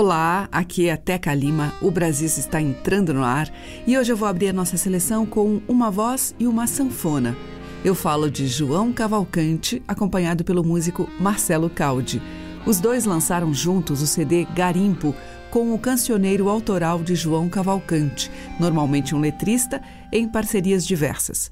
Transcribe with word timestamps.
Olá, 0.00 0.48
aqui 0.52 0.88
é 0.88 0.96
Teca 0.96 1.34
Lima, 1.34 1.74
o 1.82 1.90
Brasil 1.90 2.28
está 2.28 2.60
entrando 2.60 3.12
no 3.12 3.24
ar 3.24 3.52
e 3.84 3.98
hoje 3.98 4.12
eu 4.12 4.16
vou 4.16 4.28
abrir 4.28 4.50
a 4.50 4.52
nossa 4.52 4.76
seleção 4.76 5.26
com 5.26 5.60
uma 5.66 5.90
voz 5.90 6.36
e 6.38 6.46
uma 6.46 6.68
sanfona. 6.68 7.36
Eu 7.84 7.96
falo 7.96 8.30
de 8.30 8.46
João 8.46 8.92
Cavalcante, 8.92 9.82
acompanhado 9.88 10.44
pelo 10.44 10.62
músico 10.62 11.10
Marcelo 11.18 11.68
Caldi. 11.68 12.22
Os 12.64 12.78
dois 12.78 13.06
lançaram 13.06 13.52
juntos 13.52 14.00
o 14.00 14.06
CD 14.06 14.46
Garimpo, 14.54 15.12
com 15.50 15.74
o 15.74 15.78
cancioneiro 15.80 16.48
autoral 16.48 17.02
de 17.02 17.16
João 17.16 17.48
Cavalcante, 17.48 18.30
normalmente 18.60 19.16
um 19.16 19.20
letrista, 19.20 19.82
em 20.12 20.28
parcerias 20.28 20.86
diversas. 20.86 21.50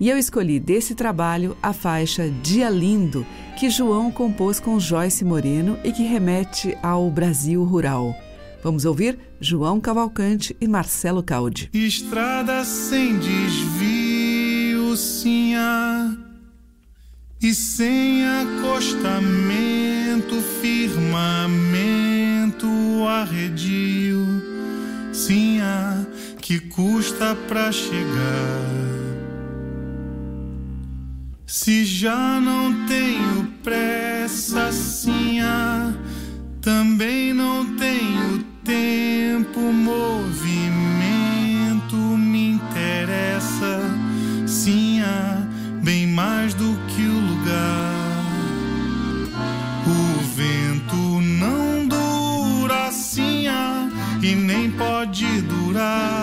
E 0.00 0.08
eu 0.08 0.16
escolhi 0.16 0.60
desse 0.60 0.94
trabalho 0.94 1.56
a 1.62 1.72
faixa 1.72 2.30
Dia 2.42 2.70
Lindo, 2.70 3.26
que 3.58 3.68
João 3.68 4.12
compôs 4.12 4.60
com 4.60 4.78
Joyce 4.78 5.24
Moreno 5.24 5.76
e 5.82 5.90
que 5.90 6.04
remete 6.04 6.78
ao 6.82 7.10
Brasil 7.10 7.64
rural. 7.64 8.14
Vamos 8.62 8.84
ouvir 8.84 9.18
João 9.40 9.80
Cavalcante 9.80 10.56
e 10.60 10.68
Marcelo 10.68 11.22
Caldi. 11.22 11.68
Estrada 11.72 12.64
sem 12.64 13.18
desvio, 13.18 14.96
sinha, 14.96 16.16
e 17.40 17.54
sem 17.54 18.24
acostamento, 18.26 19.30
firmamento 20.60 21.88
arredio, 23.08 24.24
sinha, 25.12 26.06
que 26.40 26.60
custa 26.60 27.34
pra 27.48 27.72
chegar. 27.72 28.97
Se 31.50 31.82
já 31.82 32.38
não 32.38 32.84
tenho 32.84 33.48
pressa, 33.64 34.70
sinha, 34.70 35.96
também 36.60 37.32
não 37.32 37.74
tenho 37.74 38.44
tempo, 38.62 39.58
movimento 39.72 40.26
me 41.96 42.50
interessa, 42.50 43.80
sinha, 44.46 45.48
bem 45.82 46.06
mais 46.06 46.52
do 46.52 46.78
que 46.88 47.00
o 47.00 47.18
lugar. 47.18 47.94
O 49.86 50.20
vento 50.36 51.18
não 51.22 51.88
dura, 51.88 52.92
sinha, 52.92 53.90
e 54.22 54.34
nem 54.34 54.70
pode 54.72 55.40
durar, 55.40 56.17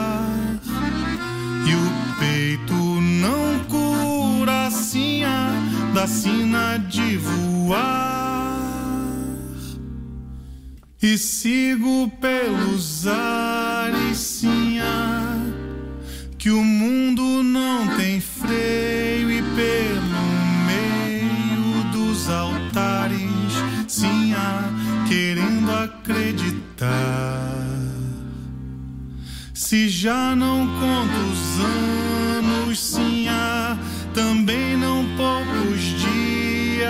da 6.05 6.07
sina 6.07 6.77
de 6.77 7.17
voar. 7.17 8.61
E 11.01 11.17
sigo 11.17 12.11
pelos 12.21 13.07
ares, 13.07 14.17
sinha, 14.17 15.35
que 16.37 16.51
o 16.51 16.63
mundo 16.63 17.41
não 17.41 17.87
tem 17.97 18.21
freio 18.21 19.31
e 19.31 19.41
pelo 19.41 20.25
meio 20.67 21.83
dos 21.91 22.29
altares, 22.29 23.53
sinha, 23.87 24.63
querendo 25.07 25.71
acreditar. 25.71 27.51
Se 29.55 29.89
já 29.89 30.35
não 30.35 30.67
conto 30.67 31.19
os 31.31 31.65
anos, 31.65 32.79
sinha, 32.79 33.79
também 34.13 34.64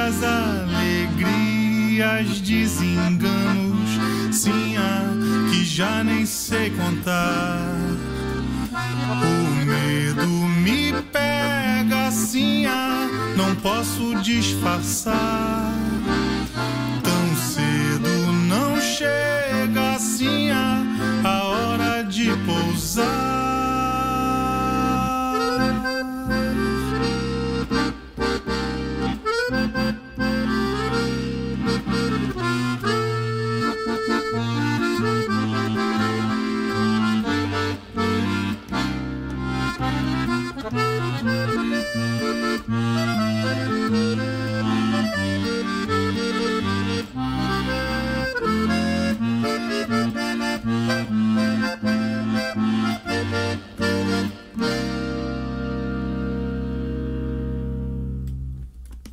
dias, 0.05 0.23
alegrias, 0.23 2.39
desenganos, 2.41 3.89
sinha, 4.31 5.03
que 5.49 5.65
já 5.65 6.03
nem 6.03 6.23
sei 6.25 6.69
contar. 6.71 7.59
O 8.71 9.65
medo 9.65 10.27
me 10.27 10.93
pega, 11.11 12.11
sinha, 12.11 13.09
não 13.35 13.55
posso 13.55 14.15
disfarçar. 14.21 15.73
Tão 17.01 17.35
cedo 17.35 18.31
não 18.47 18.79
chega, 18.79 19.97
sinha, 19.97 20.83
a 21.23 21.43
hora 21.43 22.03
de 22.03 22.29
pousar. 22.45 23.24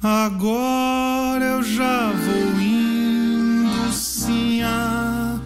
Agora 0.05 1.45
eu 1.45 1.63
já 1.63 2.11
vou 2.11 2.61
indo, 2.61 3.93
sinha, 3.93 5.41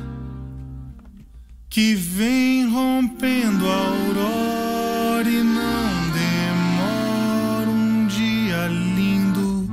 que 1.68 1.94
vem 1.94 2.66
rompendo 2.66 3.68
a 3.68 3.74
aurora 3.74 5.28
e 5.28 5.42
não 5.42 6.08
demora 6.10 7.68
um 7.68 8.06
dia 8.06 8.66
lindo, 8.68 9.68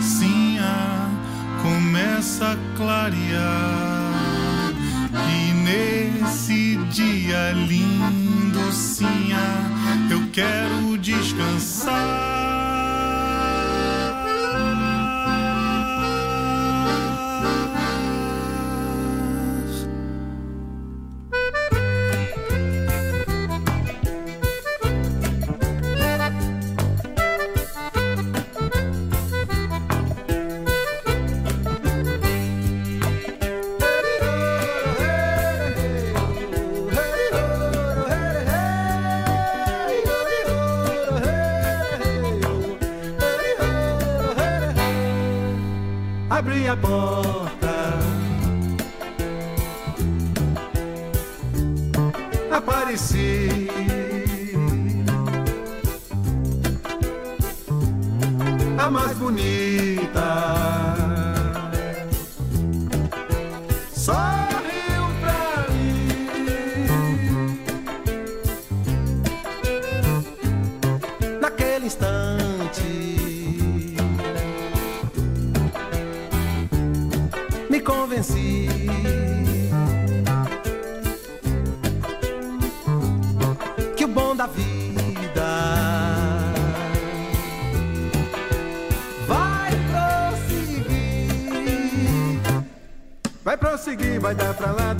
sinha, 0.00 1.10
começa 1.60 2.52
a 2.52 2.56
clarear 2.74 3.26
e 5.28 5.52
nesse 5.52 6.76
dia 6.90 7.52
lindo, 7.52 8.72
sinha, 8.72 10.08
eu 10.10 10.26
quero 10.32 10.96
descansar. 10.96 12.35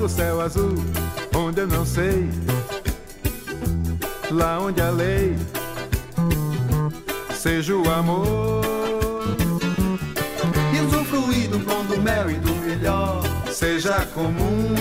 Do 0.07 0.09
céu 0.09 0.41
azul, 0.41 0.75
onde 1.35 1.63
eu 1.63 1.67
não 1.67 1.85
sei. 1.85 2.31
Lá 4.31 4.61
onde 4.61 4.81
a 4.81 4.89
lei 4.89 5.37
seja 7.35 7.75
o 7.75 7.91
amor. 7.91 8.65
E 10.73 10.81
usufruir 10.81 11.51
do 11.51 11.59
pão 11.59 11.85
do 11.87 12.01
mel 12.01 12.31
e 12.31 12.35
do 12.35 12.55
melhor 12.55 13.21
seja 13.51 14.07
comum 14.15 14.75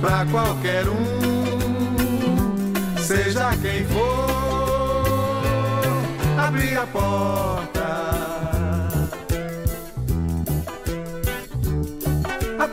pra 0.00 0.26
qualquer 0.26 0.88
um, 0.88 0.96
seja 2.98 3.56
quem 3.62 3.86
for, 3.86 4.26
abrir 6.36 6.76
a 6.78 6.86
porta. 6.88 8.35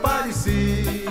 Apareci. 0.04 1.03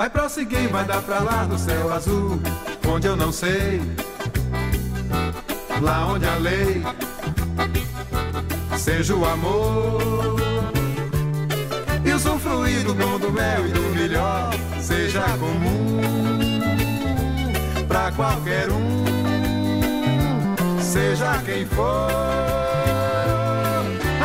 Vai 0.00 0.08
prosseguir, 0.08 0.66
vai 0.70 0.82
dar 0.82 1.02
pra 1.02 1.18
lá 1.18 1.44
do 1.44 1.58
céu 1.58 1.92
azul, 1.92 2.40
onde 2.88 3.06
eu 3.06 3.14
não 3.14 3.30
sei. 3.30 3.82
Lá 5.78 6.06
onde 6.06 6.24
a 6.24 6.36
lei 6.36 6.82
seja 8.78 9.14
o 9.14 9.26
amor 9.26 10.40
e 12.02 12.12
usufruir 12.14 12.82
do 12.82 12.94
bom 12.94 13.18
do 13.18 13.30
mel 13.30 13.66
e 13.66 13.72
do 13.72 13.82
melhor 13.94 14.54
seja 14.80 15.22
comum 15.38 16.00
pra 17.86 18.10
qualquer 18.12 18.70
um, 18.70 19.04
seja 20.80 21.42
quem 21.44 21.66
for, 21.66 22.10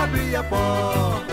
abrir 0.01 0.37
a 0.37 0.43
porta. 0.45 1.24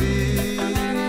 Apareci. 0.00 0.99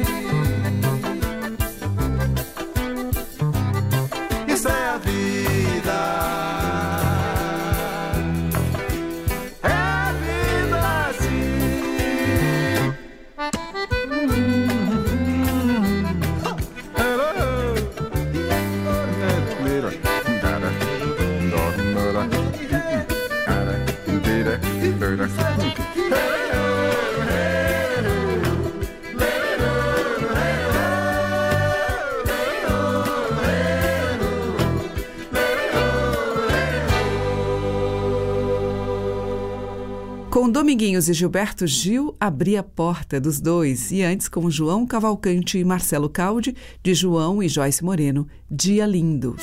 Dominguinhos 40.71 41.09
e 41.09 41.13
Gilberto 41.13 41.67
Gil, 41.67 42.15
abri 42.17 42.55
a 42.55 42.63
porta 42.63 43.19
dos 43.19 43.41
dois. 43.41 43.91
E 43.91 44.03
antes, 44.03 44.29
com 44.29 44.49
João 44.49 44.87
Cavalcante 44.87 45.57
e 45.57 45.65
Marcelo 45.65 46.07
Caldi, 46.07 46.55
de 46.81 46.93
João 46.93 47.43
e 47.43 47.49
Joyce 47.49 47.83
Moreno, 47.83 48.25
Dia 48.49 48.85
Lindo. 48.85 49.35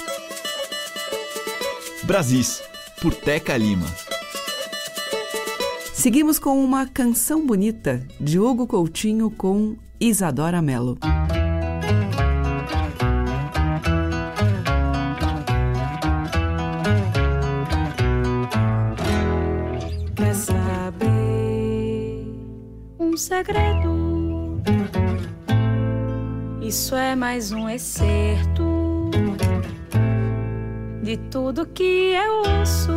Brasis, 2.04 2.62
por 3.02 3.14
Teca 3.14 3.58
Lima. 3.58 3.84
Seguimos 5.92 6.38
com 6.38 6.64
uma 6.64 6.86
canção 6.86 7.46
bonita, 7.46 8.02
de 8.18 8.40
Hugo 8.40 8.66
Coutinho 8.66 9.30
com 9.30 9.76
Isadora 10.00 10.62
Mello. 10.62 10.96
Segredo? 23.18 24.62
Isso 26.62 26.94
é 26.94 27.16
mais 27.16 27.50
um 27.50 27.68
excerto 27.68 29.10
de 31.02 31.16
tudo 31.16 31.66
que 31.66 32.12
eu 32.14 32.58
ouço. 32.58 32.92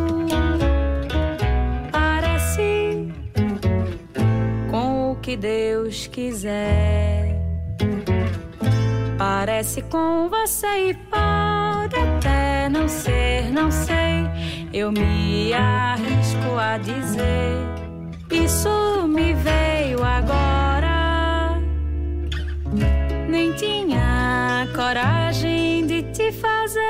Parece 1.90 3.12
com 4.70 5.12
o 5.12 5.16
que 5.16 5.36
Deus 5.36 6.06
quiser. 6.06 7.40
Parece 9.18 9.82
com 9.82 10.28
você 10.28 10.90
e 10.90 10.94
pode 10.94 11.96
até 11.96 12.68
não 12.68 12.86
ser, 12.86 13.50
não 13.50 13.70
sei. 13.70 14.26
Eu 14.72 14.92
me 14.92 15.52
arrisco 15.52 16.56
a 16.58 16.78
dizer. 16.78 17.81
Isso 18.32 19.06
me 19.06 19.34
veio 19.34 20.02
agora. 20.02 21.60
Nem 23.28 23.52
tinha 23.52 24.66
coragem 24.74 25.86
de 25.86 26.02
te 26.14 26.32
fazer 26.32 26.80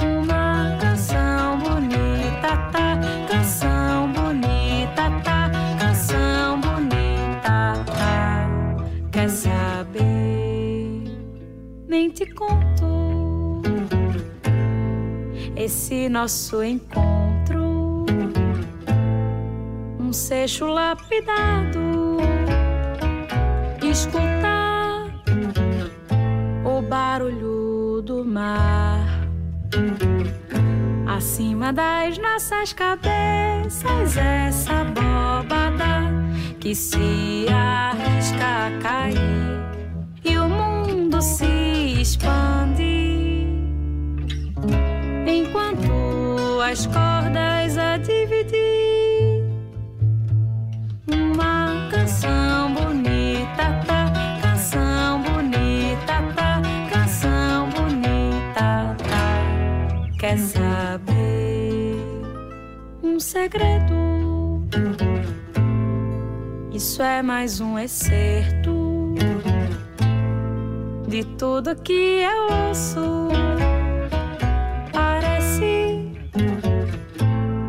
uma 0.00 0.78
canção 0.80 1.58
bonita, 1.58 2.56
tá? 2.72 2.98
Canção 3.28 4.10
bonita, 4.12 5.10
tá? 5.22 5.50
Canção 5.78 6.58
bonita, 6.58 7.84
tá? 7.84 8.48
Quer 9.12 9.28
saber? 9.28 11.04
Nem 11.86 12.08
te 12.08 12.24
conto 12.32 13.60
esse 15.54 16.08
nosso 16.08 16.62
encontro. 16.62 17.11
Seixo 20.12 20.66
lapidado 20.66 22.18
escutar 23.82 25.06
o 26.64 26.82
barulho 26.82 28.02
do 28.02 28.22
mar 28.24 29.26
acima 31.16 31.72
das 31.72 32.18
nossas 32.18 32.72
cabeças. 32.72 34.16
Essa 34.16 34.82
abóbada 34.82 36.10
que 36.60 36.74
se 36.74 37.46
arrisca 37.48 38.66
a 38.66 38.82
cair 38.82 39.16
e 40.24 40.36
o 40.36 40.48
mundo 40.48 41.22
se 41.22 42.00
expande 42.00 43.46
enquanto 45.26 46.60
as 46.60 46.86
cordas 46.86 47.78
a 47.78 47.96
dividir. 47.96 48.61
Canção 52.22 52.72
bonita, 52.72 53.82
tá? 53.84 54.12
Canção 54.40 55.22
bonita, 55.22 56.22
tá? 56.36 56.62
Canção 56.88 57.68
bonita, 57.70 58.96
tá? 59.08 60.08
Quer 60.20 60.38
saber 60.38 61.96
um 63.02 63.18
segredo? 63.18 64.62
Isso 66.72 67.02
é 67.02 67.22
mais 67.22 67.60
um 67.60 67.76
excerto 67.76 69.14
de 71.08 71.24
tudo 71.36 71.74
que 71.74 72.22
eu 72.22 72.68
ouço. 72.68 73.28
Parece 74.92 76.12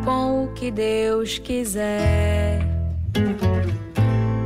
com 0.05 0.45
o 0.45 0.53
que 0.53 0.69
Deus 0.69 1.39
quiser. 1.39 2.72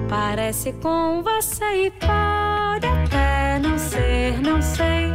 Parece 0.10 0.72
com 0.74 1.22
você 1.22 1.88
e 1.88 1.92
pode 1.92 2.88
até 2.88 3.60
não 3.60 3.78
ser, 3.78 4.42
não 4.42 4.62
sei. 4.62 5.12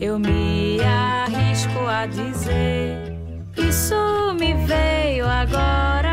Eu 0.00 0.18
me 0.18 0.78
arrisco 0.82 1.86
a 1.86 2.06
dizer. 2.06 3.14
Isso 3.56 3.94
me 4.38 4.54
veio 4.66 5.26
agora. 5.26 6.03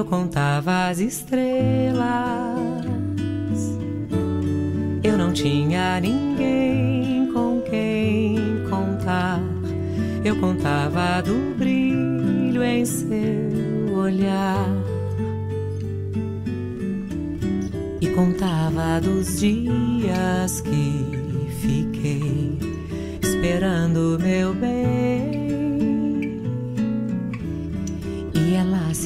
Eu 0.00 0.04
contava 0.06 0.88
as 0.88 0.98
estrelas, 0.98 2.00
eu 5.04 5.18
não 5.18 5.30
tinha 5.30 6.00
ninguém 6.00 7.30
com 7.34 7.60
quem 7.68 8.64
contar. 8.70 9.42
Eu 10.24 10.36
contava 10.40 11.20
do 11.20 11.54
brilho 11.54 12.62
em 12.62 12.82
seu 12.86 13.94
olhar. 13.94 14.66
E 18.00 18.06
contava 18.08 19.02
dos 19.02 19.38
dias 19.38 20.62
que 20.62 21.04
fiquei 21.60 22.58
esperando 23.20 24.18
meu 24.18 24.54
bem 24.54 25.19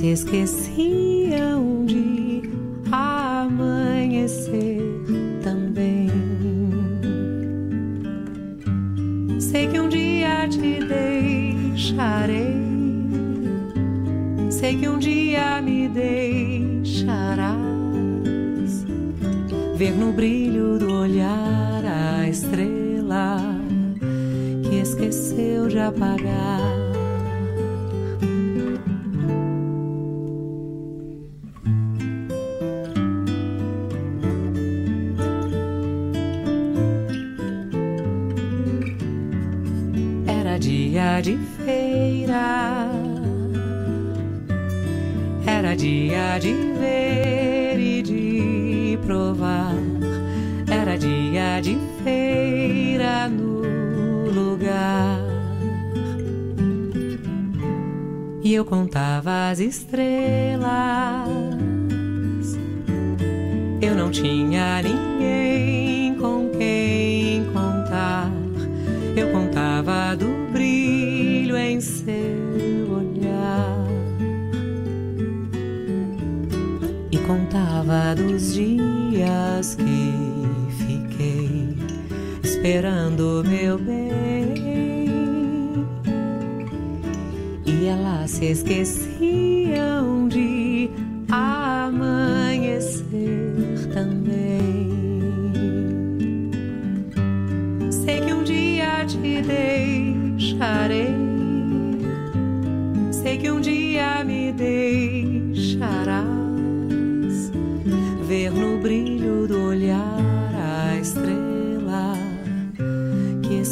se 0.04 0.10
esqueciam 0.10 1.86
de 1.86 2.42
amanhecer 2.92 4.82
também. 5.42 6.10
Sei 9.40 9.66
que 9.66 9.80
um 9.80 9.88
dia 9.88 10.46
te 10.46 10.80
deixarei. 10.84 12.54
Sei 14.50 14.76
que 14.76 14.86
um 14.88 14.98
dia 14.98 15.62
me 15.62 15.88
deixarás 15.88 17.54
ver 19.76 19.92
no 19.92 20.12
brilho 20.12 20.78
do 20.78 20.92
olhar 20.92 21.82
a 21.82 22.28
estrela 22.28 23.38
que 24.68 24.76
esqueceu 24.76 25.66
de 25.68 25.78
apagar. 25.78 26.73
Dia 45.84 46.38
de 46.38 46.54
ver 46.80 47.78
e 47.78 48.02
de 48.02 48.98
provar, 49.04 49.74
era 50.66 50.96
dia 50.96 51.60
de 51.60 51.76
feira 52.02 53.28
no 53.28 53.60
lugar. 54.30 55.20
E 58.42 58.54
eu 58.54 58.64
contava 58.64 59.50
as 59.50 59.58
estrelas, 59.58 60.64
eu 63.82 63.94
não 63.94 64.10
tinha 64.10 64.80
ninguém 64.80 66.14
com 66.14 66.48
quem 66.56 67.44
contar. 67.52 68.32
Eu 69.14 69.30
contava 69.32 70.16
do 70.16 70.33
dos 78.16 78.54
dias 78.54 79.74
que 79.76 80.12
fiquei 80.78 81.76
esperando 82.42 83.44
meu 83.46 83.78
bem 83.78 84.54
e 87.64 87.86
elas 87.86 88.30
se 88.30 88.46
esqueciam 88.46 90.28
de 90.28 90.90
amanhecer 91.30 93.04
também. 93.92 94.90
Sei 97.90 98.20
que 98.20 98.32
um 98.32 98.42
dia 98.42 99.04
te 99.06 99.42
deixarei. 99.42 101.14
Sei 103.12 103.38
que 103.38 103.50
um 103.50 103.60
dia 103.60 103.83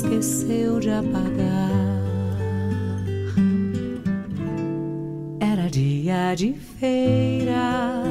esqueceu 0.03 0.81
de 0.81 0.91
apagar. 0.91 1.71
Era 5.41 5.71
dia 5.71 6.35
de 6.35 6.55
feira, 6.55 8.02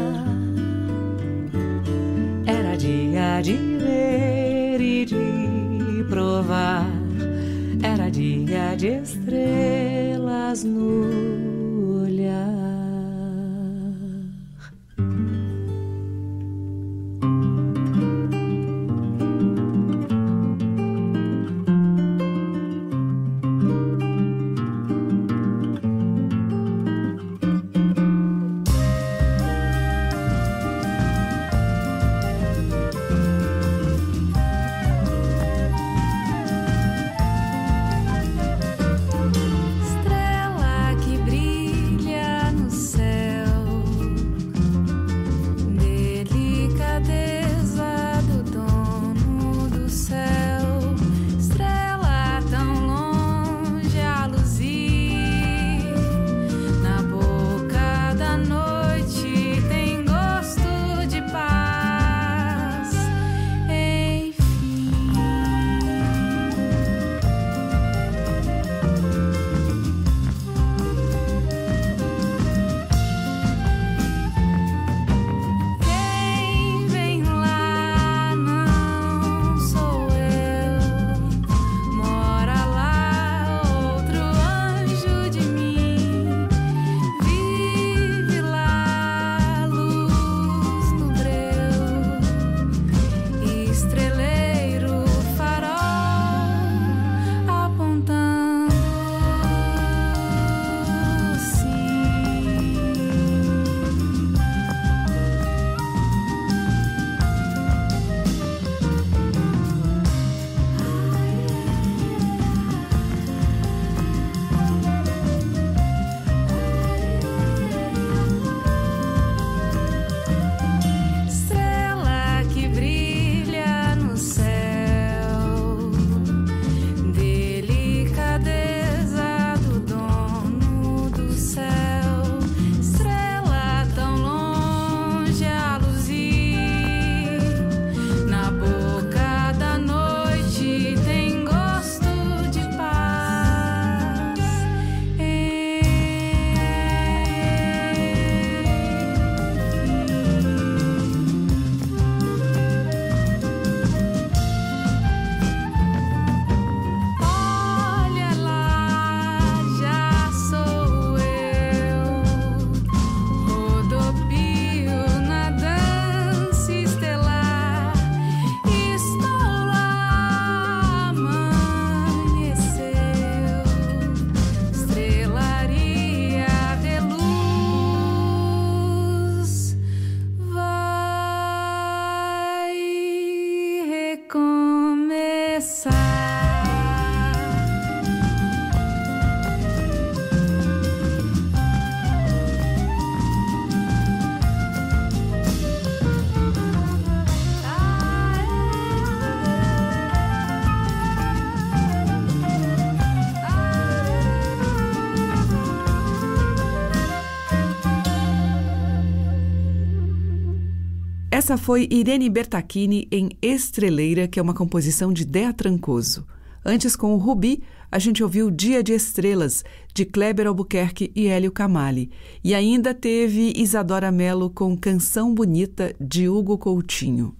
Essa 211.41 211.57
foi 211.57 211.87
Irene 211.89 212.29
Bertacchini 212.29 213.07
em 213.11 213.31
Estreleira, 213.41 214.27
que 214.27 214.39
é 214.39 214.43
uma 214.43 214.53
composição 214.53 215.11
de 215.11 215.25
Dea 215.25 215.51
Trancoso. 215.51 216.23
Antes, 216.63 216.95
com 216.95 217.15
o 217.15 217.17
Rubi, 217.17 217.63
a 217.91 217.97
gente 217.97 218.21
ouviu 218.21 218.51
Dia 218.51 218.83
de 218.83 218.93
Estrelas, 218.93 219.65
de 219.91 220.05
Kleber 220.05 220.45
Albuquerque 220.45 221.11
e 221.15 221.25
Hélio 221.25 221.51
Camali. 221.51 222.11
E 222.43 222.53
ainda 222.53 222.93
teve 222.93 223.53
Isadora 223.55 224.11
Mello 224.11 224.51
com 224.51 224.77
Canção 224.77 225.33
Bonita, 225.33 225.95
de 225.99 226.29
Hugo 226.29 226.59
Coutinho. 226.59 227.35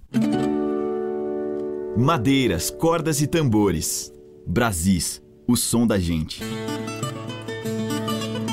Madeiras, 1.96 2.70
cordas 2.70 3.22
e 3.22 3.28
tambores. 3.28 4.12
Brasis, 4.44 5.22
o 5.46 5.56
som 5.56 5.86
da 5.86 5.96
gente. 5.96 6.42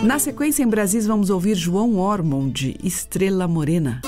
Na 0.03 0.19
sequência, 0.19 0.61
em 0.61 0.67
Brasis, 0.67 1.07
vamos 1.07 1.31
ouvir 1.31 1.55
João 1.55 1.97
Ormond, 1.97 2.77
Estrela 2.83 3.47
Morena. 3.47 3.99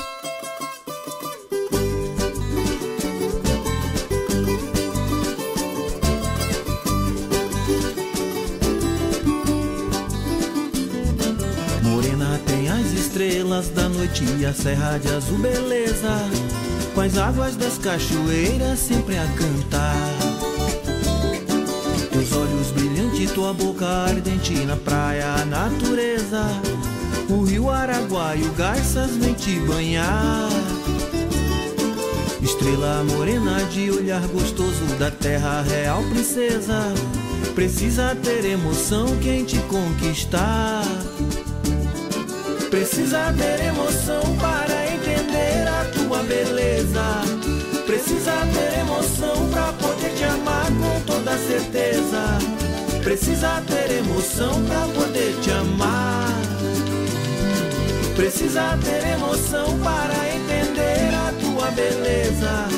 Da 13.70 13.88
noite 13.88 14.24
e 14.38 14.46
a 14.46 14.52
serra 14.52 14.98
de 14.98 15.08
azul 15.08 15.38
beleza, 15.38 16.18
com 16.94 17.00
as 17.00 17.16
águas 17.16 17.56
das 17.56 17.78
cachoeiras 17.78 18.78
sempre 18.78 19.16
a 19.16 19.26
cantar. 19.26 19.96
Teus 22.10 22.32
olhos 22.32 22.70
brilhantes, 22.72 23.30
tua 23.32 23.52
boca 23.52 23.86
ardente 23.86 24.54
na 24.66 24.76
praia, 24.76 25.26
a 25.34 25.44
natureza, 25.44 26.44
o 27.28 27.44
rio 27.44 27.70
Araguaia, 27.70 28.44
o 28.44 28.52
garças 28.52 29.10
vem 29.16 29.34
te 29.34 29.58
banhar. 29.60 30.48
Estrela 32.42 33.04
morena 33.04 33.62
de 33.70 33.90
olhar 33.90 34.26
gostoso 34.28 34.84
da 34.98 35.10
terra 35.10 35.62
real 35.62 36.02
princesa, 36.04 36.92
precisa 37.54 38.16
ter 38.22 38.44
emoção 38.44 39.06
quem 39.22 39.44
te 39.44 39.58
conquistar. 39.62 40.84
Precisa 42.72 43.34
ter 43.36 43.66
emoção 43.66 44.22
para 44.40 44.86
entender 44.94 45.68
a 45.68 45.84
tua 45.92 46.22
beleza. 46.22 47.20
Precisa 47.84 48.32
ter 48.46 48.80
emoção 48.80 49.46
para 49.50 49.74
poder 49.74 50.08
te 50.14 50.24
amar 50.24 50.68
com 50.80 51.00
toda 51.02 51.36
certeza. 51.36 52.38
Precisa 53.04 53.62
ter 53.68 53.98
emoção 53.98 54.64
para 54.64 54.86
poder 54.86 55.38
te 55.42 55.50
amar. 55.50 56.28
Precisa 58.16 58.78
ter 58.82 59.06
emoção 59.06 59.78
para 59.80 60.34
entender 60.34 61.14
a 61.14 61.30
tua 61.42 61.70
beleza. 61.72 62.68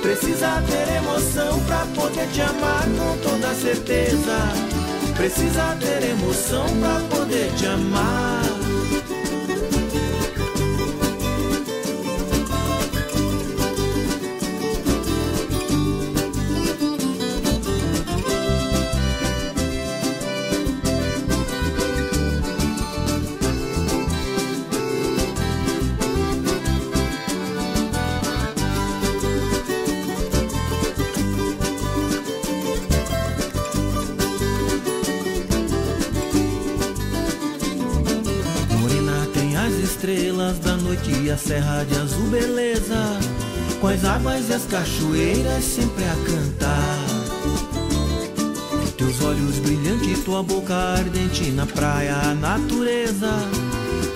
Precisa 0.00 0.62
ter 0.68 0.98
emoção 0.98 1.58
para 1.66 1.84
poder 1.96 2.28
te 2.28 2.42
amar 2.42 2.84
com 2.96 3.18
toda 3.28 3.52
certeza. 3.56 4.38
Precisa 5.16 5.76
ter 5.80 6.10
emoção 6.10 6.64
para 6.80 7.00
poder 7.16 7.52
te 7.56 7.66
amar. 7.66 8.61
Noite 41.52 41.58
a 41.58 41.60
serra 41.60 41.84
de 41.84 41.98
azul 41.98 42.26
beleza, 42.28 43.18
com 43.80 43.88
as 43.88 44.04
águas 44.04 44.48
e 44.48 44.54
as 44.54 44.64
cachoeiras 44.64 45.64
sempre 45.64 46.04
a 46.04 46.14
cantar. 46.24 46.98
Teus 48.96 49.20
olhos 49.22 49.58
brilhantes, 49.58 50.24
tua 50.24 50.42
boca 50.42 50.74
ardente 50.74 51.50
na 51.50 51.66
praia, 51.66 52.14
a 52.14 52.34
natureza, 52.34 53.30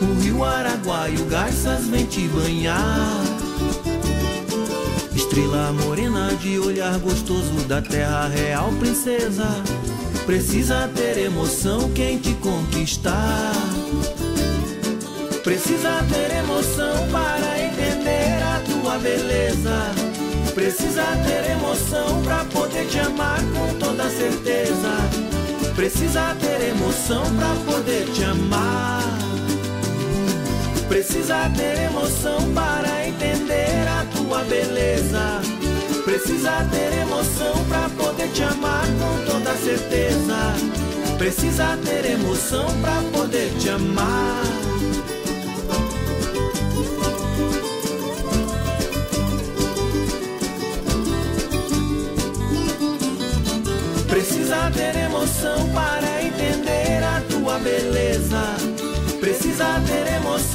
o 0.01 0.20
rio 0.22 0.44
Araguaia, 0.44 1.18
o 1.20 1.25
garças 1.27 1.87
vem 1.87 2.07
te 2.07 2.29
banhar. 2.29 3.25
Estrela 5.14 5.72
morena 5.72 6.35
de 6.40 6.59
olhar 6.59 6.99
gostoso 7.01 7.53
da 7.66 7.83
terra 7.83 8.29
real, 8.29 8.72
princesa. 8.79 9.49
Precisa 10.25 10.88
ter 10.94 11.18
emoção 11.18 11.90
quem 11.92 12.18
te 12.18 12.33
conquistar. 12.35 13.56
Precisa 15.46 16.04
ter 16.12 16.38
emoção 16.38 17.09
para 17.12 17.62
entender 17.62 18.42
a 18.42 18.61
tua 18.68 18.98
beleza. 18.98 19.92
Precisa 20.52 21.04
ter 21.24 21.52
emoção 21.52 22.20
para 22.24 22.44
poder 22.46 22.85
te 22.88 22.98
amar 22.98 23.38
com 23.54 23.78
toda 23.78 24.11
certeza. 24.11 24.90
Precisa 25.76 26.35
ter 26.40 26.70
emoção 26.70 27.22
para 27.37 27.54
poder 27.64 28.11
te 28.12 28.24
amar. 28.24 29.04
Precisa 30.88 31.48
ter 31.56 31.78
emoção 31.85 32.52
para 32.52 33.06
entender 33.06 33.87
a 33.87 34.04
tua 34.16 34.42
beleza. 34.42 35.42
Precisa 36.04 36.66
ter 36.72 37.02
emoção 37.02 37.64
para 37.68 37.88
poder 37.90 38.28
te 38.32 38.42
amar 38.42 38.85
com 38.98 39.30
toda 39.30 39.54
certeza. 39.59 40.54
Precisa 41.16 41.78
ter 41.85 42.04
emoção 42.04 42.66
para 42.82 43.00
poder 43.16 43.48
te 43.61 43.68
amar. 43.68 44.65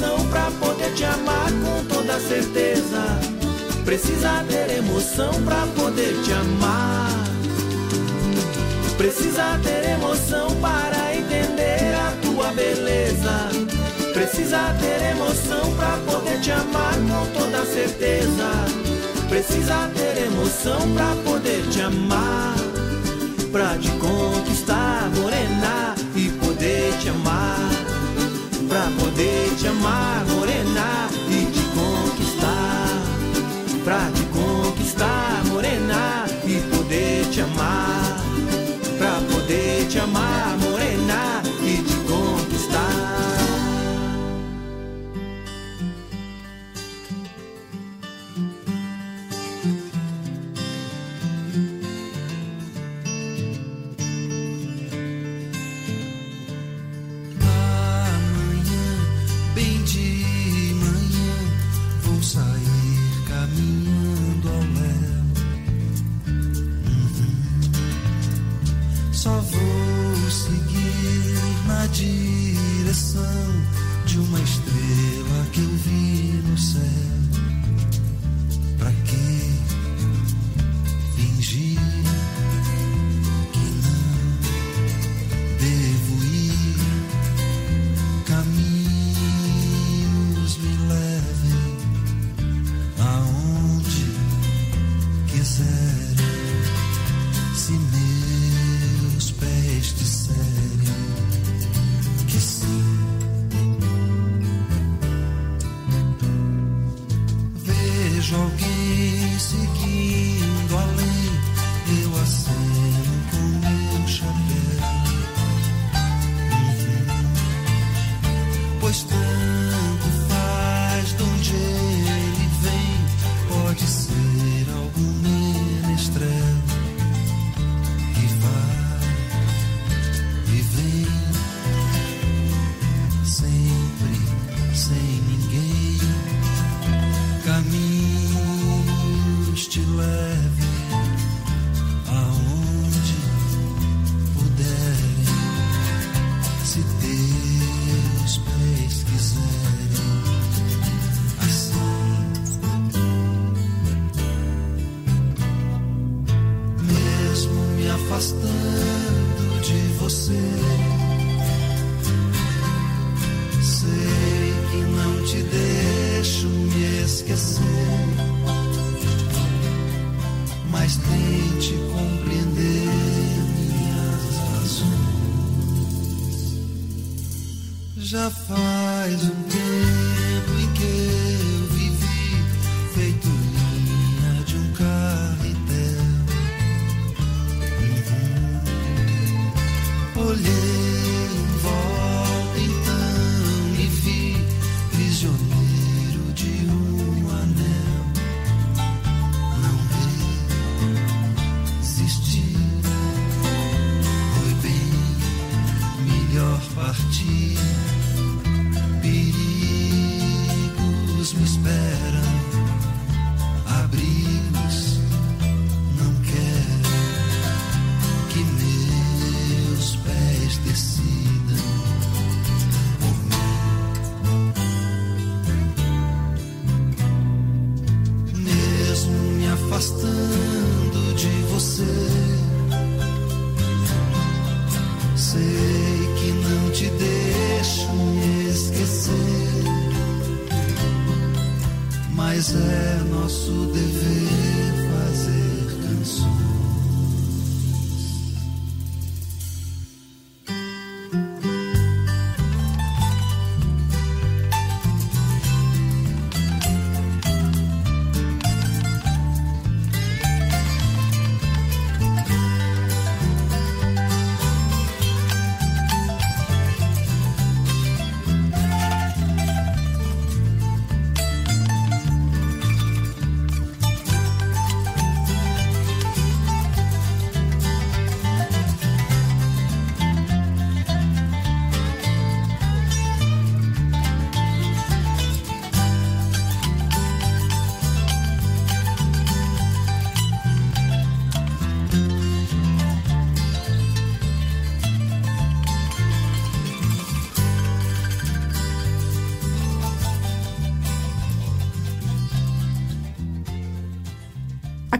Ter 0.02 0.08
emoção 0.08 0.28
para 0.28 0.50
poder 0.50 0.94
te 0.94 1.04
amar 1.04 1.52
com 1.52 1.84
toda 1.84 2.18
certeza. 2.18 3.20
Precisa 3.84 4.44
ter 4.48 4.78
emoção 4.78 5.32
para 5.44 5.66
poder 5.76 6.20
te 6.24 6.32
amar. 6.32 7.08
Precisa 8.96 9.58
ter 9.62 9.90
emoção 9.90 10.54
para 10.56 11.14
entender 11.14 11.94
a 11.94 12.12
tua 12.22 12.52
beleza. 12.52 13.50
Precisa 14.12 14.74
ter 14.80 15.10
emoção 15.12 15.74
para 15.76 15.96
poder 16.10 16.40
te 16.40 16.50
amar 16.50 16.94
com 16.94 17.38
toda 17.38 17.64
certeza. 17.64 18.50
Precisa 19.28 19.88
ter 19.94 20.24
emoção 20.24 20.92
para 20.94 21.14
poder 21.24 21.62
te 21.70 21.80
amar 21.80 22.54
pra 23.50 23.76
te 23.76 23.90
conquistar, 23.98 25.10
morena, 25.14 25.94
e 26.16 26.30
poder 26.30 26.92
te 26.98 27.10
amar. 27.10 27.91
Pra 28.72 28.88
poder 28.98 29.54
te 29.58 29.68
amar, 29.68 30.24
morena, 30.28 31.06
e 31.28 31.44
te 31.44 31.60
conquistar. 31.74 32.88
Pra 33.84 34.10
te 34.14 34.22
conquistar, 34.32 35.44
morena, 35.44 36.24
e 36.46 36.58
poder 36.74 37.26
te 37.30 37.42
amar. 37.42 38.11
uma 74.32 74.40
estrela 74.40 75.46
que 75.52 75.60
eu 75.60 75.68
vi 75.68 76.42
no 76.48 76.56
céu. 76.56 76.80
Pra 78.78 78.90
que 78.90 79.52
fingir 81.16 81.78
que 83.52 83.66
não 83.84 84.08
devo 85.60 86.24
ir? 86.24 86.80
Caminhos 88.26 88.92
me 90.56 90.72
levem 90.88 91.76
aonde 92.98 94.06
quiser. 95.30 95.81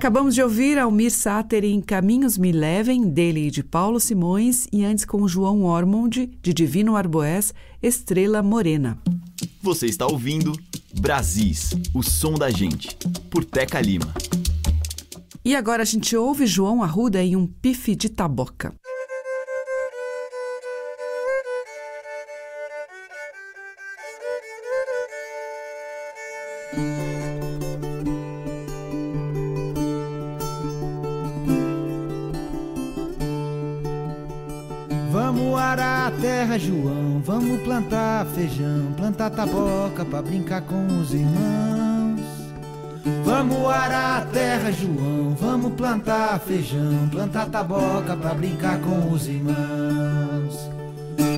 Acabamos 0.03 0.35
de 0.35 0.43
ouvir 0.43 0.81
Almir 0.81 1.13
Sater 1.13 1.63
em 1.63 1.81
Caminhos 1.81 2.37
Me 2.37 2.51
Levem, 2.51 3.09
dele 3.09 3.47
e 3.47 3.51
de 3.53 3.63
Paulo 3.63 4.01
Simões, 4.01 4.67
e 4.73 4.85
antes 4.85 5.05
com 5.05 5.29
João 5.29 5.63
Ormond, 5.63 6.29
de 6.43 6.53
Divino 6.53 6.97
Arboés, 6.97 7.55
Estrela 7.81 8.43
Morena. 8.43 8.99
Você 9.63 9.87
está 9.87 10.05
ouvindo 10.05 10.59
Brasis, 10.99 11.71
o 11.95 12.03
som 12.03 12.35
da 12.35 12.51
gente, 12.51 12.97
por 13.31 13.45
Teca 13.45 13.81
Lima. 13.81 14.13
E 15.45 15.55
agora 15.55 15.83
a 15.83 15.87
gente 15.87 16.17
ouve 16.17 16.47
João 16.47 16.83
Arruda 16.83 17.23
em 17.23 17.37
um 17.37 17.47
pife 17.47 17.95
de 17.95 18.09
taboca. 18.09 18.75
Feijão, 38.35 38.93
plantar 38.97 39.31
taboca 39.31 40.05
pra 40.05 40.23
brincar 40.23 40.63
com 40.63 40.87
os 41.01 41.13
irmãos. 41.13 42.21
Vamos 43.25 43.67
arar 43.67 44.23
a 44.23 44.27
terra, 44.27 44.71
João. 44.73 45.37
Vamos 45.41 45.73
plantar 45.75 46.39
feijão, 46.41 47.09
plantar 47.11 47.47
taboca 47.47 48.17
pra 48.17 48.35
brincar 48.35 48.79
com 48.81 49.13
os 49.13 49.27
irmãos. 49.27 50.71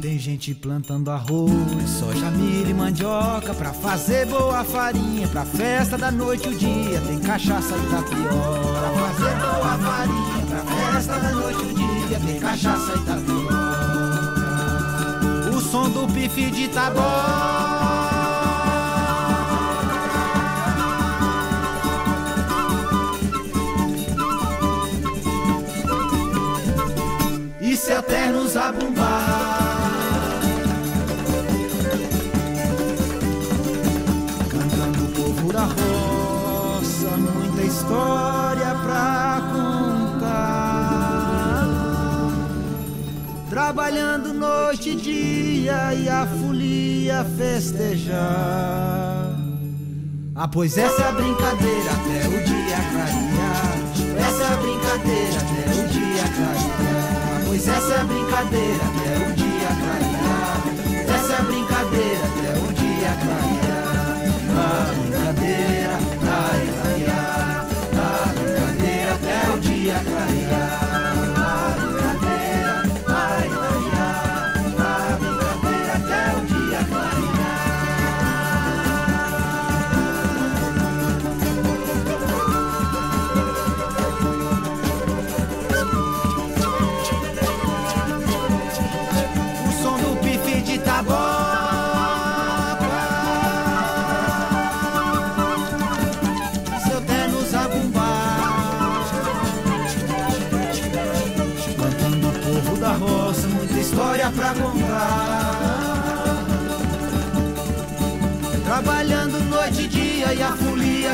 Tem 0.00 0.18
gente 0.18 0.54
plantando 0.54 1.11
arroz, 1.11 1.88
soja, 1.88 2.30
milho 2.30 2.70
e 2.70 2.74
mandioca 2.74 3.54
pra 3.54 3.72
fazer 3.72 4.26
boa 4.26 4.62
farinha. 4.62 5.26
Pra 5.28 5.44
festa 5.44 5.96
da 5.96 6.11
noite 6.11 6.48
o 6.48 6.54
dia 6.54 7.00
tem 7.07 7.18
cachaça 7.20 7.74
e 7.76 7.90
tapioca. 7.90 8.80
Pra 8.80 8.90
fazer 8.90 9.35
boa 9.40 9.78
farinha, 9.78 10.46
pra 10.46 10.92
festa 10.92 11.18
da 11.18 11.30
noite 11.33 11.62
o 11.62 11.74
dia 11.74 12.20
tem 12.20 12.40
cachaça 12.40 12.92
e 12.94 13.00
tapioca. 13.00 13.63
Som 15.74 15.90
do 15.90 16.06
pife 16.06 16.52
de 16.52 16.68
taboca. 16.68 17.02
E 27.60 27.76
seu 27.76 28.00
terno 28.04 28.46
zabumbar 28.46 30.40
Cantando 34.48 35.04
o 35.04 35.08
povo 35.08 35.52
da 35.52 35.64
roça 35.64 37.08
Muita 37.16 37.62
história 37.62 38.23
Trabalhando 43.64 44.35
noite 44.35 44.90
e 44.90 44.94
dia 44.94 45.94
E 45.94 46.07
a 46.07 46.27
folia 46.27 47.24
festejar. 47.38 48.20
Ah, 50.35 50.46
pois 50.46 50.77
essa 50.77 51.00
é 51.00 51.09
a 51.09 51.12
brincadeira 51.12 51.90
Até 51.90 52.29
o 52.29 52.44
dia 52.44 52.77
clarear. 52.92 53.79
Essa 54.29 54.42
é 54.42 54.53
a 54.53 54.57
brincadeira 54.59 55.38
Até 55.40 55.70
o 55.81 55.88
dia 55.88 56.24
clarear. 56.37 56.77
Ah, 56.79 57.42
pois 57.46 57.66
essa 57.66 57.94
é 57.94 58.00
a 58.00 58.05
brincadeira 58.05 58.85
Até 58.85 59.16
o 59.16 59.33
dia 59.33 59.70
clarear. 59.81 61.16
Essa 61.16 61.33
é 61.33 61.37
a 61.37 61.42
brincadeira 61.42 61.73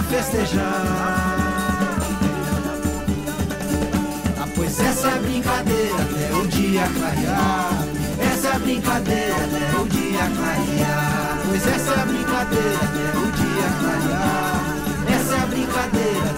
folia 0.00 0.02
festejar. 0.02 0.86
Ah, 4.38 4.48
pois 4.54 4.80
essa 4.80 5.08
é 5.08 5.18
brincadeira 5.18 5.94
até 5.94 6.36
o 6.36 6.46
dia 6.46 6.82
clarear. 6.98 7.86
Essa 8.32 8.48
é 8.48 8.58
brincadeira 8.58 9.34
até 9.36 9.80
o 9.80 9.88
dia 9.88 10.30
clarear. 10.36 11.38
Pois 11.46 11.66
essa 11.66 11.92
é 11.92 12.04
brincadeira 12.06 12.78
até 12.82 13.18
o 13.18 13.30
dia 13.32 13.68
clarear. 13.80 14.60
Essa 15.08 15.34
é 15.34 15.46
brincadeira 15.46 16.29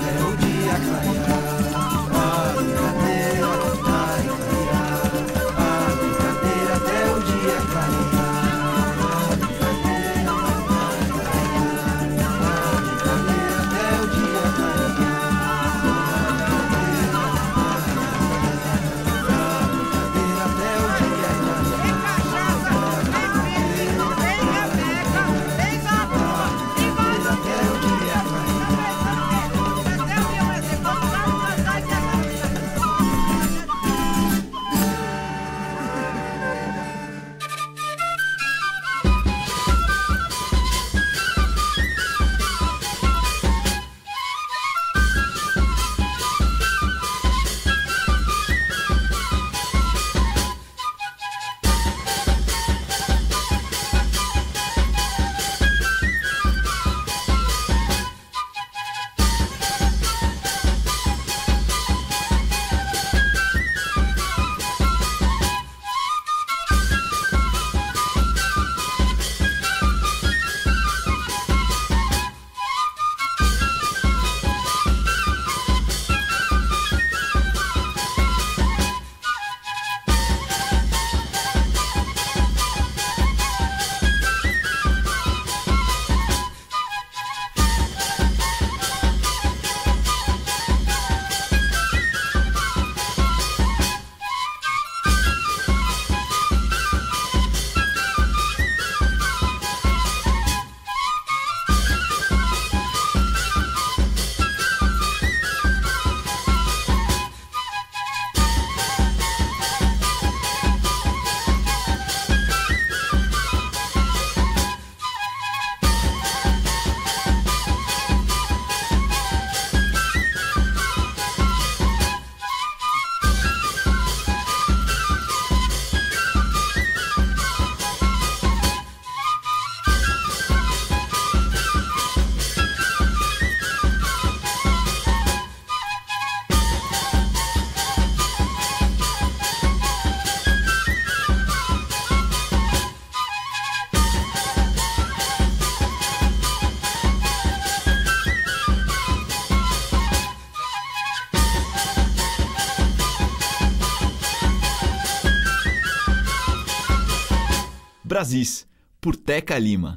Brasis, 158.23 158.69
por 159.01 159.17
Teca 159.17 159.59
Lima. 159.59 159.97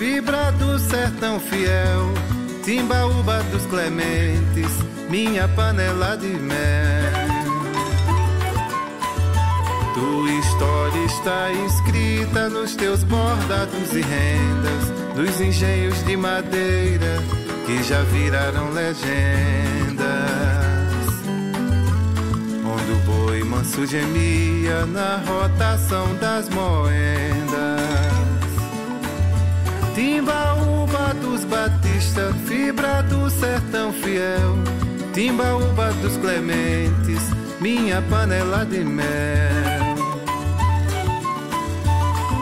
Fibra 0.00 0.50
do 0.52 0.78
sertão 0.78 1.38
fiel. 1.38 1.89
Dos 3.50 3.66
Clementes, 3.66 4.70
minha 5.08 5.48
panela 5.48 6.16
de 6.16 6.28
mel. 6.28 7.30
Tua 9.94 10.30
história 10.30 11.04
está 11.04 11.50
escrita 11.66 12.48
nos 12.48 12.74
teus 12.76 13.02
bordados 13.04 13.92
e 13.92 14.02
rendas, 14.02 14.90
dos 15.14 15.40
engenhos 15.40 16.04
de 16.04 16.16
madeira 16.16 17.22
que 17.66 17.82
já 17.82 18.02
viraram 18.02 18.70
legendas. 18.70 19.00
Onde 22.64 22.92
o 22.92 22.96
boi 23.04 23.44
manso 23.44 23.86
gemia 23.86 24.86
na 24.86 25.22
rotação 25.26 26.14
das 26.16 26.48
moendas. 26.48 27.80
Timbaúba 29.94 31.14
dos 31.20 31.44
Batista, 31.44 32.32
do 33.08 33.30
sertão 33.30 33.92
fiel. 33.92 34.58
Timbaúba 35.12 35.92
dos 36.02 36.16
Clementes, 36.18 37.22
minha 37.60 38.00
panela 38.02 38.64
de 38.64 38.84
mel. 38.84 39.90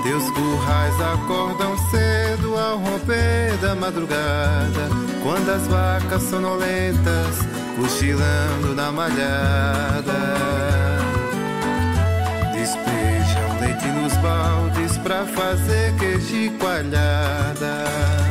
Teus 0.02 0.24
currais 0.30 1.00
acordam 1.00 1.76
cedo 1.90 2.56
ao 2.56 2.78
romper 2.78 3.56
da 3.60 3.74
madrugada, 3.74 4.88
quando 5.22 5.50
as 5.50 5.66
vacas 5.66 6.22
sonolentas 6.22 7.36
cochilando 7.78 8.74
na 8.74 8.90
malhada. 8.90 10.12
Despejam 12.52 13.60
leite 13.60 13.86
nos 13.86 14.14
baldes 14.18 14.98
pra 14.98 15.24
fazer 15.26 15.94
queijo 15.96 16.52
coalhada. 16.58 18.27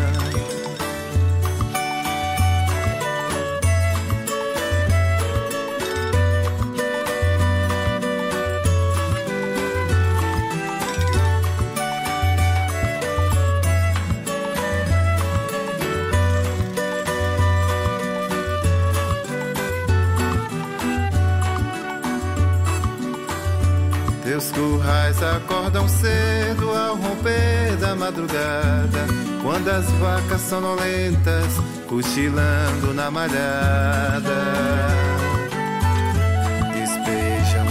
Madrugada, 28.08 29.06
quando 29.42 29.68
as 29.68 29.86
vacas 30.00 30.42
sonolentas 30.42 31.54
cochilando 31.88 32.94
na 32.94 33.12
malhada. 33.12 34.38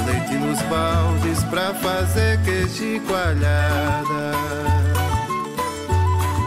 Leite 0.07 0.35
nos 0.35 0.61
baldes 0.63 1.43
pra 1.45 1.75
fazer 1.75 2.41
queijo 2.43 3.01
coalhada. 3.07 4.33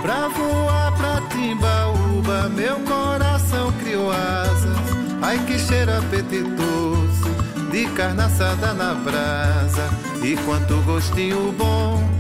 Pra 0.01 0.27
voar 0.29 0.93
pra 0.95 1.21
Timbaúba, 1.29 2.49
meu 2.49 2.75
coração 2.81 3.71
criou 3.83 4.11
asas. 4.11 4.77
Ai 5.21 5.39
que 5.45 5.57
cheiro 5.57 5.97
apetitoso 5.97 7.29
de 7.71 7.85
carne 7.95 8.21
assada 8.21 8.73
na 8.73 8.93
brasa. 8.93 9.89
E 10.21 10.37
quanto 10.45 10.75
gostinho 10.83 11.51
bom 11.57 12.18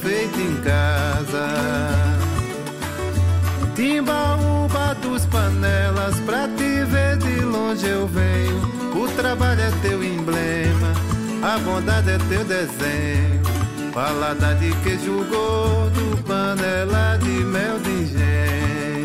feita 0.00 0.40
em 0.40 0.56
casa. 0.56 1.46
Timbaúba 3.74 4.94
dos 5.02 5.24
panelas, 5.26 6.18
pra 6.20 6.48
te 6.48 6.84
ver 6.84 7.16
de 7.18 7.40
longe 7.42 7.86
eu 7.86 8.06
venho. 8.06 8.60
O 8.94 9.08
trabalho 9.16 9.60
é 9.60 9.70
teu 9.82 10.02
emblema, 10.02 10.92
a 11.42 11.58
bondade 11.58 12.10
é 12.10 12.18
teu 12.28 12.44
desenho. 12.44 13.40
Palada 13.94 14.54
de 14.54 14.72
queijo 14.82 15.24
gordo, 15.30 16.22
panela 16.24 17.16
de 17.18 17.44
mel 17.44 17.78
de 17.80 17.90
engenho. 17.90 18.99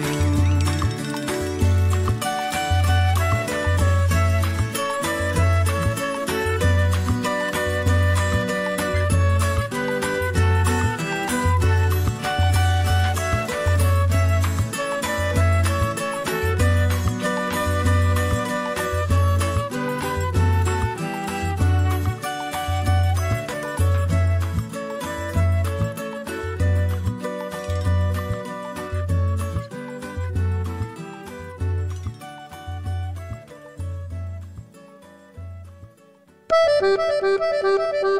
Música 36.82 38.15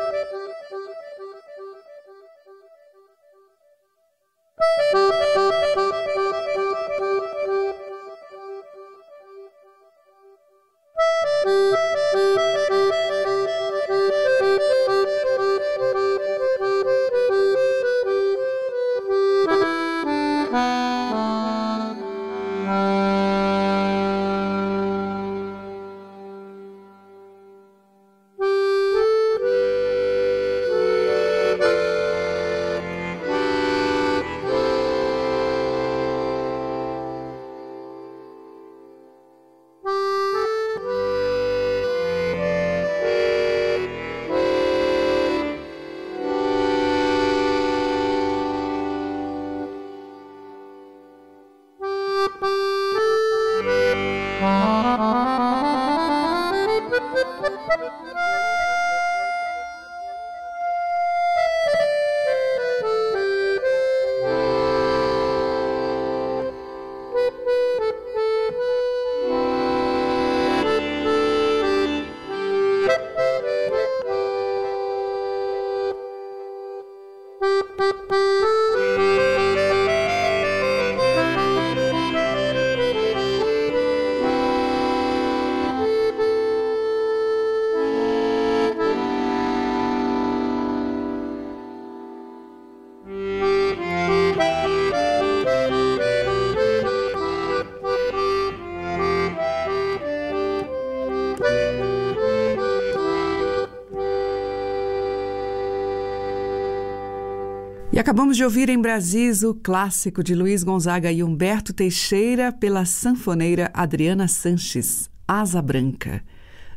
E 107.96 108.00
acabamos 108.00 108.36
de 108.36 108.44
ouvir 108.44 108.68
em 108.68 108.78
Brasis 108.78 109.42
o 109.42 109.54
clássico 109.56 110.22
de 110.22 110.36
Luiz 110.36 110.64
Gonzaga 110.64 111.10
e 111.14 111.24
Humberto 111.24 111.72
Teixeira 111.72 112.52
pela 112.52 112.84
sanfoneira 112.84 113.72
Adriana 113.74 114.28
Sanches, 114.28 115.10
Asa 115.26 115.62
Branca. 115.62 116.22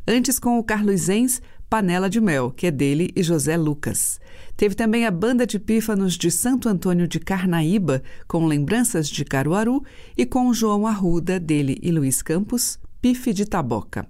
Antes 0.07 0.39
com 0.39 0.57
o 0.57 0.63
Carluizense, 0.63 1.41
Panela 1.69 2.09
de 2.09 2.21
Mel, 2.21 2.51
que 2.51 2.67
é 2.67 2.71
dele 2.71 3.11
e 3.13 3.21
José 3.21 3.57
Lucas. 3.57 4.17
Teve 4.55 4.75
também 4.75 5.05
a 5.05 5.11
Banda 5.11 5.45
de 5.45 5.59
Pífanos 5.59 6.17
de 6.17 6.31
Santo 6.31 6.69
Antônio 6.69 7.05
de 7.05 7.19
Carnaíba, 7.19 8.01
com 8.25 8.45
lembranças 8.45 9.09
de 9.09 9.25
Caruaru, 9.25 9.83
e 10.17 10.25
com 10.25 10.53
João 10.53 10.87
Arruda, 10.87 11.37
dele 11.37 11.77
e 11.81 11.91
Luiz 11.91 12.21
Campos, 12.21 12.79
Pife 13.01 13.33
de 13.33 13.43
Taboca. 13.43 14.07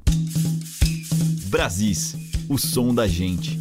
Brasis, 1.47 2.16
o 2.47 2.60
som 2.60 2.93
da 2.93 3.07
gente. 3.07 3.59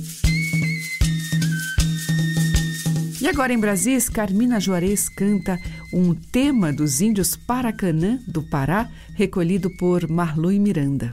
E 3.21 3.27
agora 3.27 3.53
em 3.53 3.59
Brasis, 3.59 4.09
Carmina 4.09 4.61
Juarez 4.61 5.09
canta 5.09 5.59
um 5.93 6.15
tema 6.15 6.73
dos 6.73 7.01
índios 7.01 7.35
Paracanã, 7.35 8.21
do 8.29 8.43
Pará, 8.45 8.89
recolhido 9.15 9.69
por 9.77 10.09
Marlui 10.09 10.61
Miranda. 10.61 11.13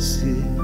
see. 0.00 0.59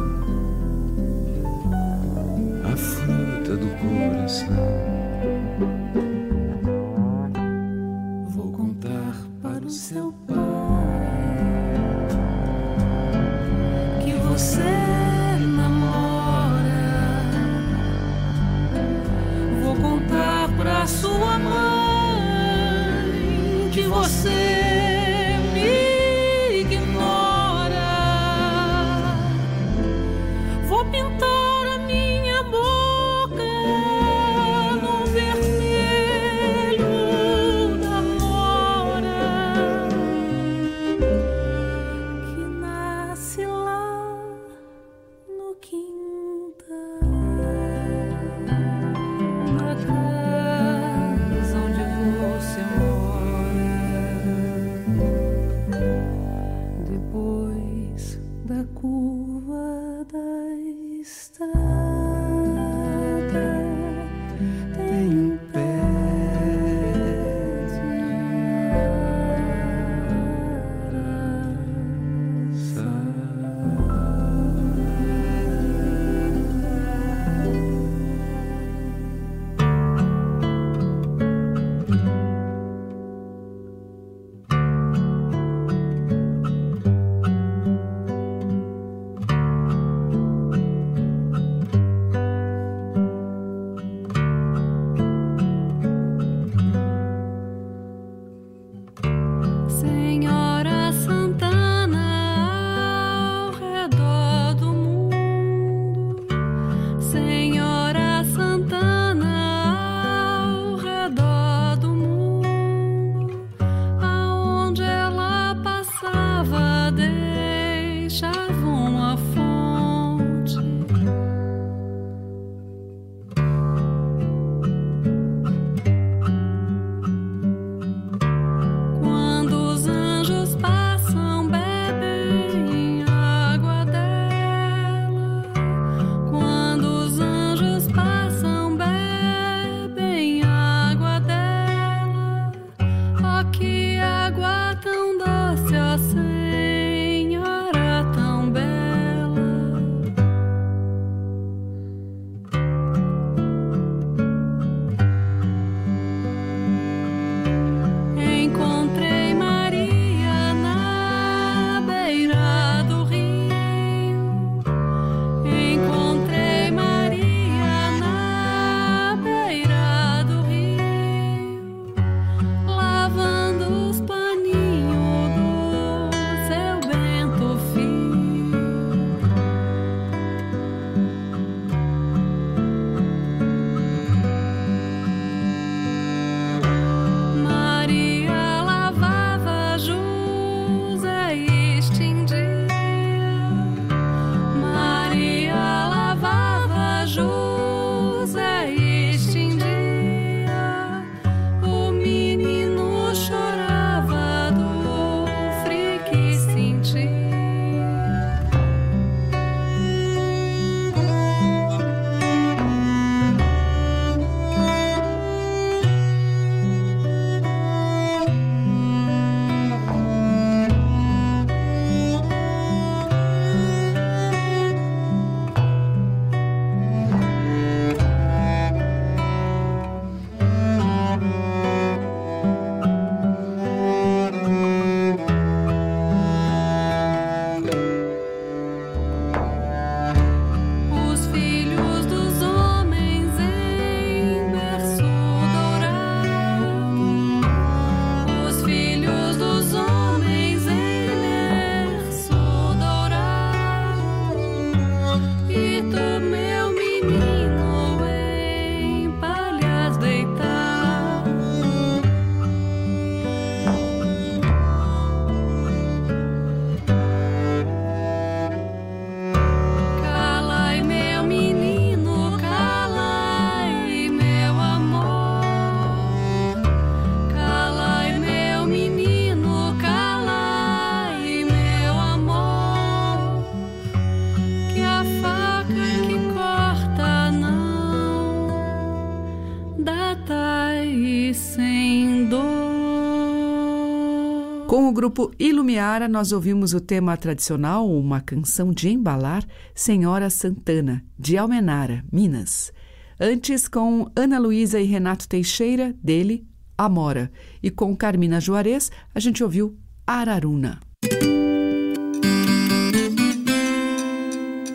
Grupo 295.07 295.30
Ilumiara, 295.38 296.09
nós 296.09 296.32
ouvimos 296.32 296.74
o 296.74 296.80
tema 296.80 297.16
tradicional, 297.16 297.88
uma 297.88 298.20
canção 298.20 298.72
de 298.72 298.88
embalar, 298.88 299.46
Senhora 299.72 300.28
Santana, 300.28 301.00
de 301.16 301.38
Almenara, 301.38 302.04
Minas. 302.12 302.72
Antes, 303.20 303.68
com 303.68 304.11
Ana 304.16 304.36
Luísa 304.36 304.80
e 304.80 304.84
Renato 304.84 305.28
Teixeira, 305.28 305.94
dele, 306.02 306.44
Amora. 306.76 307.30
E 307.62 307.70
com 307.70 307.94
Carmina 307.94 308.40
Juarez, 308.40 308.90
a 309.14 309.20
gente 309.20 309.44
ouviu 309.44 309.78
Araruna. 310.04 310.80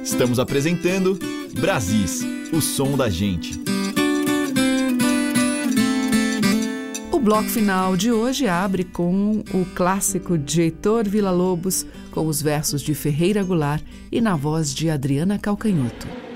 Estamos 0.01 0.39
apresentando 0.39 1.19
Brasis, 1.59 2.21
o 2.53 2.61
som 2.61 2.95
da 2.95 3.09
gente. 3.09 3.70
Bloco 7.21 7.49
final 7.49 7.95
de 7.95 8.11
hoje 8.11 8.47
abre 8.47 8.83
com 8.83 9.43
o 9.53 9.65
clássico 9.75 10.39
de 10.39 10.61
Heitor 10.61 11.07
Villa-Lobos, 11.07 11.85
com 12.09 12.25
os 12.25 12.41
versos 12.41 12.81
de 12.81 12.95
Ferreira 12.95 13.43
Goulart 13.43 13.83
e 14.11 14.19
na 14.19 14.35
voz 14.35 14.73
de 14.73 14.89
Adriana 14.89 15.37
Calcanhoto. 15.37 16.30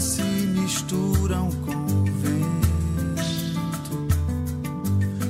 Se 0.00 0.22
misturam 0.22 1.50
com 1.64 1.72
o 1.72 2.04
vento. 2.22 2.40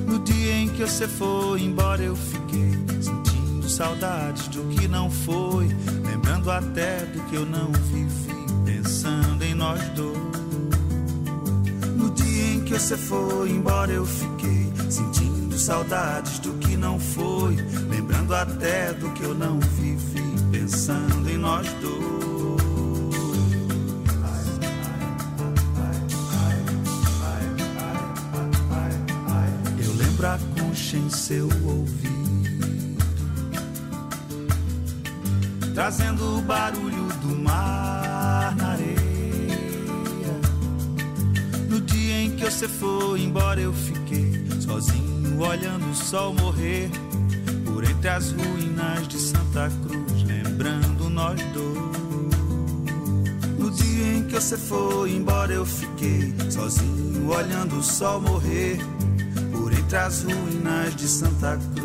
No 0.07 0.19
dia 0.19 0.53
em 0.53 0.69
que 0.69 0.83
você 0.83 1.07
foi 1.07 1.61
embora, 1.61 2.01
eu 2.01 2.15
fiquei 2.15 2.71
sentindo 3.01 3.69
saudades 3.69 4.47
do 4.47 4.63
que 4.69 4.87
não 4.87 5.11
foi, 5.11 5.67
lembrando 6.05 6.49
até 6.49 7.05
do 7.05 7.21
que 7.23 7.35
eu 7.35 7.45
não 7.45 7.71
vivi, 7.91 8.45
pensando 8.63 9.43
em 9.43 9.53
nós 9.53 9.81
dois. 9.89 10.17
No 11.97 12.09
dia 12.11 12.53
em 12.53 12.63
que 12.63 12.79
você 12.79 12.95
foi 12.95 13.49
embora, 13.49 13.91
eu 13.91 14.05
fiquei 14.05 14.71
sentindo 14.89 15.59
saudades 15.59 16.39
do 16.39 16.53
que 16.53 16.77
não 16.77 16.97
foi, 16.97 17.57
lembrando 17.89 18.33
até 18.33 18.93
do 18.93 19.09
que 19.11 19.23
eu 19.23 19.35
não 19.35 19.59
vivi, 19.59 20.23
pensando 20.49 21.29
em 21.29 21.37
nós 21.37 21.67
dois. 21.81 22.30
Em 30.97 31.09
seu 31.09 31.45
ouvido, 31.45 32.97
trazendo 35.73 36.37
o 36.37 36.41
barulho 36.41 37.07
do 37.21 37.37
mar 37.37 38.53
na 38.57 38.71
areia. 38.71 38.97
No 41.69 41.79
dia 41.79 42.23
em 42.23 42.35
que 42.35 42.43
você 42.43 42.67
foi 42.67 43.21
embora, 43.21 43.61
eu 43.61 43.73
fiquei 43.73 44.45
sozinho, 44.59 45.39
olhando 45.39 45.89
o 45.89 45.95
sol 45.95 46.33
morrer 46.33 46.89
por 47.63 47.83
entre 47.85 48.09
as 48.09 48.31
ruínas 48.31 49.07
de 49.07 49.17
Santa 49.17 49.71
Cruz, 49.83 50.23
lembrando 50.23 51.09
nós 51.09 51.41
dois. 51.53 51.81
No 53.57 53.71
dia 53.71 54.17
em 54.17 54.23
que 54.25 54.33
você 54.33 54.57
foi 54.57 55.11
embora, 55.11 55.53
eu 55.53 55.65
fiquei 55.65 56.33
sozinho, 56.49 57.29
olhando 57.29 57.77
o 57.77 57.83
sol 57.83 58.19
morrer 58.19 58.77
entre 59.91 59.97
as 59.97 60.23
ruínas 60.23 60.95
de 60.95 61.05
Santa 61.05 61.59
Cruz, 61.75 61.80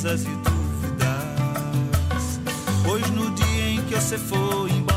certezas 0.00 0.22
e 0.22 0.30
dúvidas. 0.36 1.20
Pois 2.84 3.10
no 3.10 3.30
dia 3.32 3.70
em 3.70 3.84
que 3.84 3.94
você 3.94 4.16
foi 4.16 4.70
embora, 4.70 4.89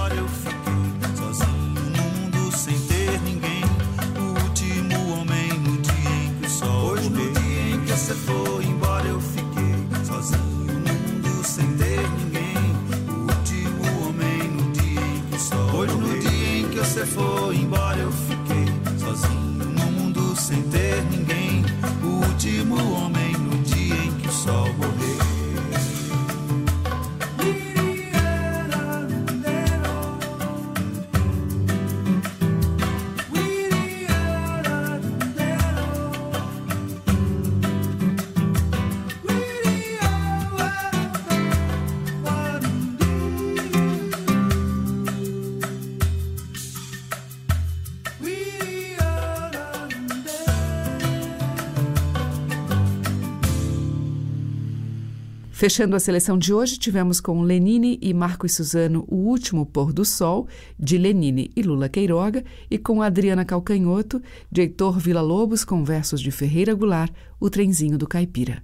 Fechando 55.64 55.96
a 55.96 56.00
seleção 56.02 56.38
de 56.38 56.54
hoje, 56.54 56.78
tivemos 56.78 57.22
com 57.22 57.42
Lenine 57.42 57.98
e 58.02 58.14
Marcos 58.14 58.52
Suzano 58.52 59.06
O 59.08 59.16
Último 59.16 59.66
Pôr 59.66 59.94
do 59.94 60.04
Sol, 60.04 60.46
de 60.78 60.98
Lenine 60.98 61.52
e 61.56 61.62
Lula 61.62 61.88
Queiroga, 61.88 62.44
e 62.70 62.78
com 62.78 63.02
Adriana 63.02 63.46
Calcanhoto, 63.46 64.22
de 64.52 64.60
Heitor 64.60 65.00
Villa-Lobos, 65.00 65.64
com 65.64 65.82
versos 65.82 66.20
de 66.20 66.32
Ferreira 66.32 66.74
Goulart, 66.74 67.14
O 67.40 67.50
Trenzinho 67.50 67.98
do 67.98 68.06
Caipira. 68.06 68.62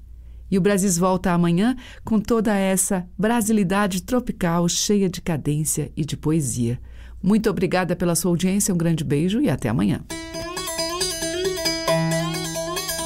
E 0.51 0.57
o 0.57 0.61
Brasis 0.61 0.97
volta 0.97 1.31
amanhã 1.31 1.73
com 2.03 2.19
toda 2.19 2.53
essa 2.53 3.07
brasilidade 3.17 4.03
tropical 4.03 4.67
cheia 4.67 5.07
de 5.07 5.21
cadência 5.21 5.93
e 5.95 6.03
de 6.03 6.17
poesia. 6.17 6.81
Muito 7.23 7.49
obrigada 7.49 7.95
pela 7.95 8.13
sua 8.13 8.31
audiência, 8.31 8.73
um 8.73 8.77
grande 8.77 9.05
beijo 9.05 9.39
e 9.39 9.49
até 9.49 9.69
amanhã. 9.69 10.03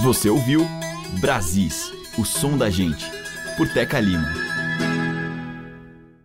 Você 0.02 0.32
ouviu 0.32 0.66
Brasis, 1.22 1.94
o 2.18 2.26
som 2.26 2.58
da 2.58 2.72
gente, 2.72 3.23
por 3.56 3.68
Teca 3.70 4.02
Lima. 4.02 4.53